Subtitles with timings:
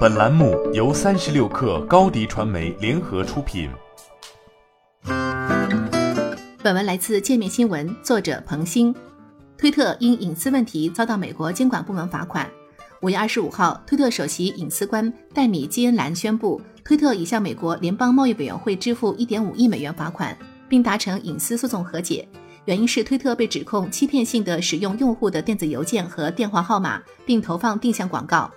[0.00, 3.70] 本栏目由三十六氪高低传媒联合出品。
[6.62, 8.94] 本文来自界面新闻，作者彭鑫。
[9.56, 12.48] 推特因隐私问题遭到美国监管部门罚款。
[13.00, 20.36] 五月二十五号，推特首席隐私官戴米·基恩兰宣布，推特已向美国联邦贸易委员会支付一点五亿美元罚款，
[20.68, 22.28] 并达成隐私诉讼和解。
[22.66, 28.50] 原因是推特被指控欺骗性的使用用户的电子邮件和电话号码，并投放定向广告。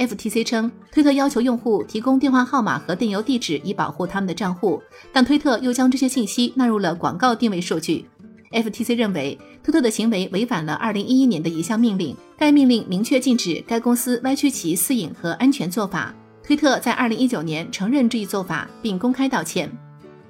[0.00, 4.80] FTC 称，推特要求用户提供电话号码和电邮地址以保护他们的账户，
[5.12, 8.06] 但推特又将这些信息纳入了广告定位数据。
[8.50, 16.14] FTC 认为，推特的行为违反了2011年的一项命令，该命令明确禁止该公司歪曲其私隐和安全做法。
[16.42, 19.70] 推特在2019年承认这一做法，并公开道歉。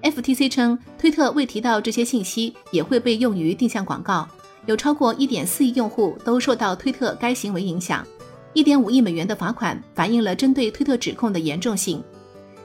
[0.02, 4.28] FTC 称，推特未提到这些信息也会被用于定向广告。
[4.66, 8.05] 有超过1.4亿用户都受到推特该行为影响。
[8.55, 12.03] 1.5亿美元的罚款反映了针对推特指控的严重性。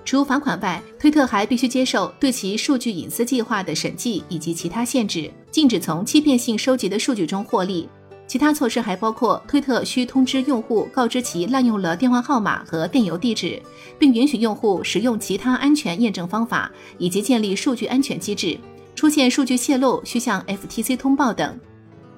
[0.03, 7.89] 除罚款外，推特还必须接受对其数据隐私计划的审计以及其他限制，禁止从欺骗性收集的数据中获利。
[8.27, 13.61] 其他措施还包括，推特需通知用户告知其滥用了电话号码和电邮地址，
[13.99, 18.57] 并允许用户使用其他安全验证方法，以及建立数据安全机制。
[18.95, 21.59] 出现数据泄露需向 FTC 通报等。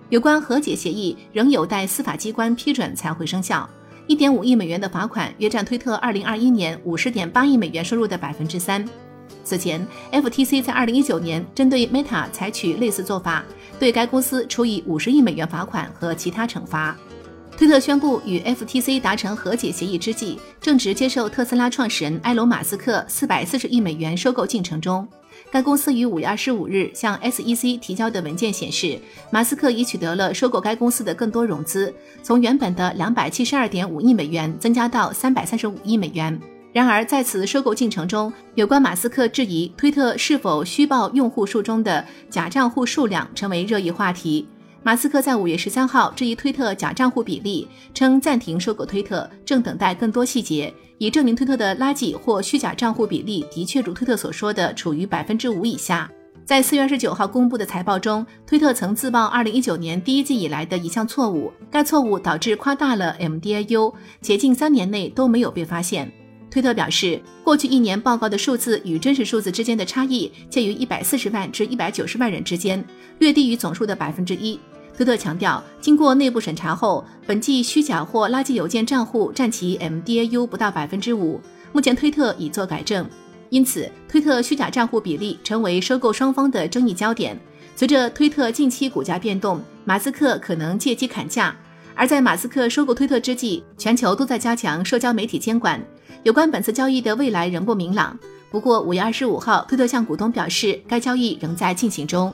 [0.10, 3.70] 有关和解协议仍有待司法机关批准才会生效。
[4.08, 8.88] 一点五亿美元的罚款约占推特二零二一年五十点八亿美元收入的百分之三。
[9.44, 13.44] 此前，FTC 在二零一九年针对 Meta 采取类似做法。
[13.80, 16.98] 对该公司处以五十亿美元罚款和其他惩罚。
[17.56, 25.08] 推特宣布与 FTC 达成和解协议之际，正值接受特斯拉创始人埃隆·马斯克四百四十亿美元收购进程中。
[25.52, 29.00] 该公司于五月二十五日向 SEC 提交的文件显示，
[29.32, 36.40] 马斯克已取得了收购该公司的更多融资，从原本的两百七十二点五亿美元增加到三百三十五亿美元。
[36.74, 44.48] 然而，在此收购进程中，有关马斯克质疑推特是否虚报用户数中的假账户数量成为热议话题。
[44.84, 56.10] 马斯克在五月十三号质疑推特假账户比例，称暂停收购推特，正等待更多细节，以证明推特的垃圾或虚假账户比例的确如推特所说的处于百分之五以下。
[56.44, 66.10] 在四月二十九号公布的财报中，推特曾自曝二零一九年第一季以来的一项错误，该错误导致夸大了 MDAU，且近三年内都没有被发现。
[66.50, 72.84] 推特表示，过去一年报告的数字与真实数字之间的差异介于一百四十万至一百九十万人之间，
[73.20, 74.58] 略低于总数的百分之一。
[74.98, 81.40] 推特强调，经过内部审查后，本季虚假或垃圾邮件账户占其 MDAU 不到百分之五。
[81.72, 83.08] 目前推特已做改正，
[83.52, 87.40] 因此推特虚假账户比例成为收购双方的争议焦点。
[87.76, 91.56] 随着推特近期股价变动，马斯克可能借机砍价。
[91.94, 95.80] 而在马斯克收购推特之际，全球都在加强社交媒体监管。
[96.24, 98.18] 有关本次交易的未来仍不明朗。
[98.50, 102.34] 不过，五月二十五号，推特向股东表示，该交易仍在进行中。